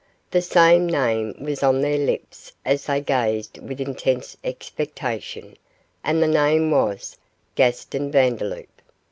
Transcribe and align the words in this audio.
The 0.31 0.41
same 0.41 0.87
name 0.87 1.35
was 1.39 1.61
on 1.61 1.81
their 1.81 1.99
lips 1.99 2.53
as 2.65 2.87
they 2.87 3.01
gazed 3.01 3.59
with 3.59 3.79
intense 3.79 4.35
expectation, 4.43 5.57
and 6.03 6.23
that 6.23 6.29
name 6.29 6.71
was 6.71 7.17
Gaston 7.53 8.09
Vandeloup. 8.11 8.81